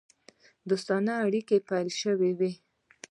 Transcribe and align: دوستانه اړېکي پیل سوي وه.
دوستانه 0.69 1.13
اړېکي 1.25 1.57
پیل 1.69 1.87
سوي 2.01 2.31
وه. 2.39 2.51